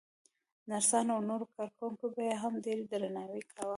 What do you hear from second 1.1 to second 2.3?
او نورو کارکوونکو به